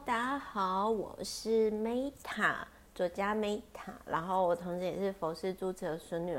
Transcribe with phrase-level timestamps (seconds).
[0.00, 2.56] 家好，我是 Meta
[2.96, 6.36] 作家 Meta，然后我同时也是佛师主持的孙女。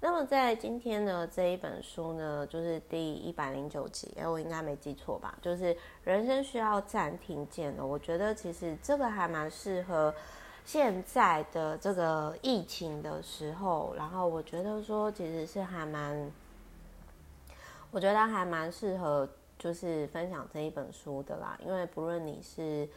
[0.00, 5.38] 那么在今天呢，这一本书呢，就是第一百零九集，哎，我应该没记错吧？
[5.40, 7.86] 就是人生需要暂停键了。
[7.86, 10.12] 我觉得其实这个还蛮适合
[10.64, 16.28] 现在的这个疫情的时候，然后我觉得说其实是还蛮，
[17.92, 19.28] 我觉得还蛮适合。
[19.58, 22.88] 就是分享这一本书的啦，因为不论你是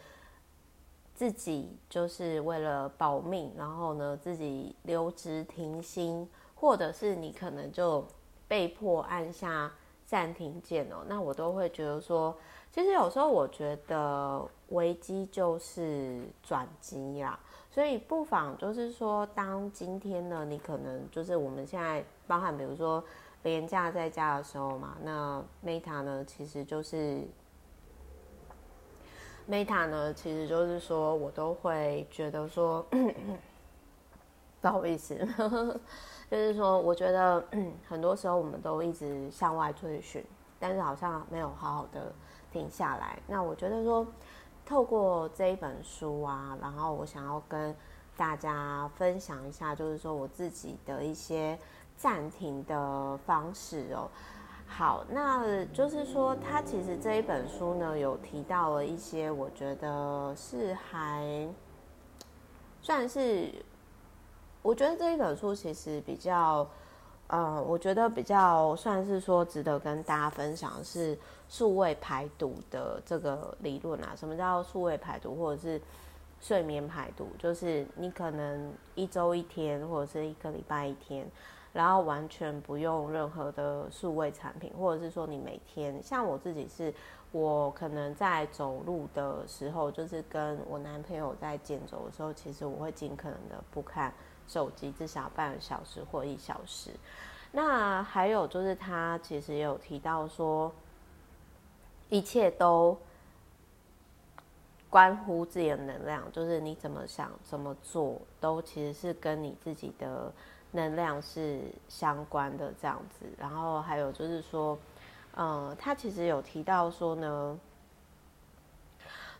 [1.15, 8.05] 自己就是为了保命，然后呢自己留职停薪，或者是你可能就
[8.47, 9.71] 被迫按下
[10.05, 12.37] 暂停键哦，那我都会觉得说，
[12.71, 17.39] 其实有时候我觉得危机就是转机啦，
[17.71, 23.03] 所以不妨就是说，当今天呢，你可能就是我们现在包含比如说。
[23.43, 27.27] 连假在家的时候嘛，那 Meta 呢，其实就是
[29.49, 32.85] Meta 呢，其实就是说我都会觉得说，
[34.61, 35.15] 不好意思，
[36.29, 37.43] 就是说，我觉得
[37.89, 40.23] 很多时候我们都一直向外追寻，
[40.59, 42.13] 但是好像没有好好的
[42.51, 43.17] 停下来。
[43.25, 44.05] 那我觉得说，
[44.63, 47.75] 透过这一本书啊，然后我想要跟
[48.15, 51.57] 大家分享一下，就是说我自己的一些。
[51.97, 54.09] 暂停的方式哦，
[54.67, 61.47] 好，那就是说，他其实这一本书呢，有提到了一些，我觉得是还
[62.81, 63.51] 算是，
[64.61, 66.67] 我觉得这一本书其实比较，
[67.27, 71.15] 呃，我觉得比较算是说值得跟大家分享的是
[71.47, 74.13] 数位排毒的这个理论啊。
[74.15, 75.79] 什么叫数位排毒，或者是
[76.39, 77.27] 睡眠排毒？
[77.37, 81.29] 就是你可能一周一天，或者是一个礼拜一天。
[81.73, 86.93] 然后完全不用任何的数位产品，或者是说你每天，像我自己是，
[87.31, 94.13] 我可能在走路的时候，就是跟我男朋友在健走的时候，其实我会尽可能的不看
[94.49, 96.91] 手机，至少半个小时或一小时。
[97.53, 100.69] 那还有就是他其实也有提到说，
[102.09, 102.97] 一切都
[104.89, 110.29] 关乎自己的能量，就是你怎么想、怎么做，都其实是跟你自己的。
[110.71, 114.77] 能量是相关的这样子，然后还有就是说，
[115.35, 117.59] 嗯，他其实有提到说呢，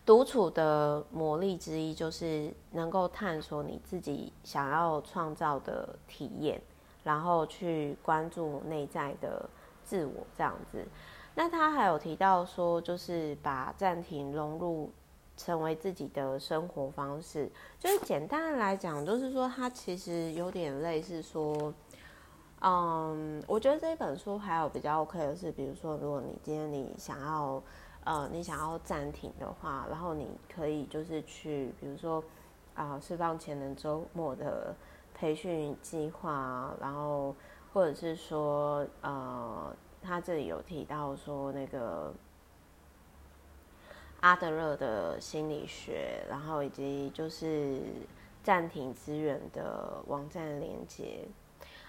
[0.04, 6.60] 独处的魔力之一就是能够探索你自己想要创造的体验，
[7.02, 9.48] 然后去关注内在的
[9.84, 10.86] 自我这样子。
[11.34, 14.90] 那他还有提到说，就是把暂停融入。
[15.44, 21.74] 成为自己的生活方式，就是简单的来讲，就是说它其实有点类似说，
[22.60, 27.60] 嗯，我觉得这一本书还有比较 OK 的是，比如说，如果你今天你想要，
[28.04, 32.22] 呃，你想要暂停的话，然后你可以就是去，比如说
[32.74, 34.72] 啊，释放潜能周末的
[35.12, 37.34] 培训计划，然后
[37.72, 42.14] 或者是说，呃，他这里有提到说那个。
[44.22, 47.80] 阿德勒的心理学，然后以及就是
[48.40, 51.24] 暂停资源的网站连接，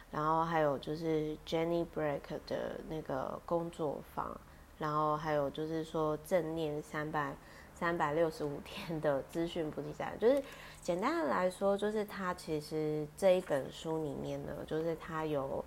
[0.10, 4.36] 然后还有就是 Jenny Break 的那个工作坊，
[4.80, 7.36] 然后还有就是说正念三百
[7.76, 10.42] 三百六十五天的资讯补给站，就是
[10.82, 15.64] 简单的来说，就是他其实这一本书里面呢，就是他有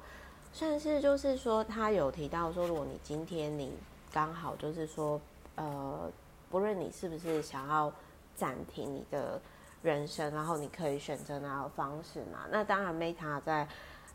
[0.53, 3.71] 算是就是说他有提到说，如果你今天你
[4.13, 5.21] 刚好就是说
[5.55, 6.11] 呃。
[6.51, 7.93] 不论你是不是想要
[8.35, 9.41] 暂停你的
[9.83, 12.47] 人生，然后你可以选择哪个方式嘛？
[12.51, 13.69] 那当然，Meta 在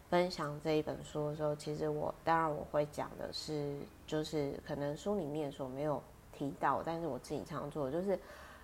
[0.09, 6.01] 分享这一本书的时候，其实我当然我会讲的是，就是可能书里面所没有
[6.33, 8.19] 提到，但是我自己常做的，就是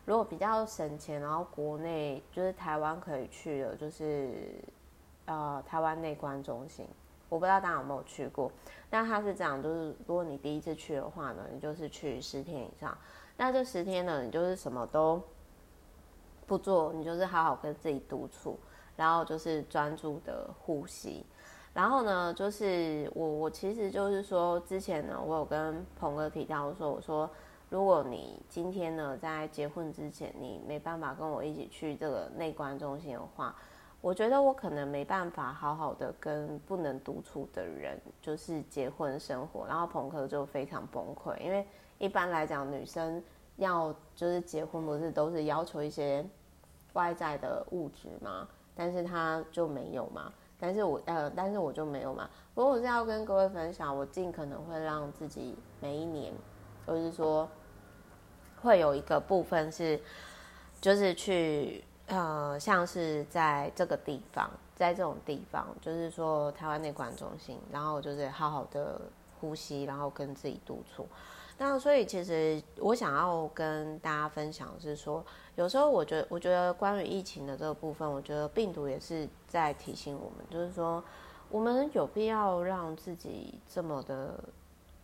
[0.06, 4.62] 如果比较省钱，然后国内就是台湾可以去的，就是
[5.26, 6.86] 呃台湾内观中心，
[7.30, 8.52] 我不知道大家有没有去过，
[8.90, 12.98] 但他是这样，就是如果你第一次去的话呢，你就是去十天以上。
[13.36, 15.22] 那这十天呢，你就是什么都
[16.46, 18.58] 不做，你就是好好跟自己独处，
[18.96, 21.26] 然后就是专注的呼吸。
[21.74, 27.30] 然后呢，就是我我其实就是说，之前呢，我有跟鹏哥提到说，我说
[27.70, 33.56] 如果你今天呢在结婚之前，你没办法跟我一起去这个内观中心的话，
[34.08, 39.68] 我觉得我可能没办法好好的跟不能独处的人就是结婚生活。
[39.68, 41.68] 然后朋克就非常崩溃，因为。
[42.00, 43.22] 一般来讲，女生
[43.56, 46.24] 要就是结婚，不是都是要求一些
[46.94, 48.48] 外在的物质吗？
[48.76, 50.32] 但是他就没有嘛。
[50.60, 52.30] 但是我呃，但是我就没有嘛。
[52.54, 56.32] 不过我是要跟各位分享，我尽可能会让自己每一年，
[56.86, 57.50] 就是说，
[58.62, 60.00] 会有一个部分是，
[60.80, 69.02] 就是去呃，像是在这个地方，在这种地方，就是说台湾内观中心，然后就是好好的
[69.40, 71.06] 呼吸，然后跟自己独处。
[71.58, 75.22] 那所以其实我想要跟大家分享是说，
[75.56, 81.04] 有时候我觉得，我觉得关于疫情的这个部分，我觉得病毒也是在提醒我们，就是说
[81.50, 84.40] 我们有必要让自己这么的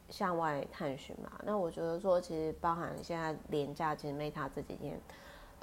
[0.09, 1.31] 向外探寻嘛？
[1.44, 4.97] 那我觉得说，其实包含现在连假，其实 Meta 这几天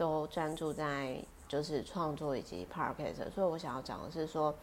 [0.01, 4.55] 都专注在就是创作以及 Podcast，所以我想要讲的是说，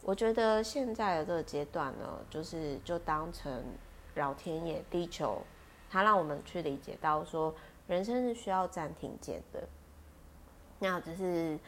[0.00, 3.62] 我觉得现在的这个阶段呢，就是就当成
[4.14, 5.42] 老天爷、地球。
[5.90, 7.54] 他让我们去理解到说，
[7.88, 9.68] 人生是需要暂停键的。
[10.78, 11.58] 那只是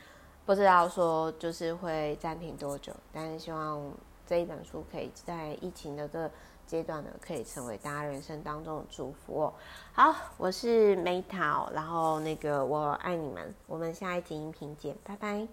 [0.46, 3.92] 不知道说就是会暂停多久，但是希望
[4.26, 6.30] 这一本书可以在疫情的这
[6.66, 9.54] 阶段呢，可以成为大家人生当中的祝福哦。
[9.92, 15.46] 好，我是梅桃然后那个我爱你们，我们下一集音频见，拜拜。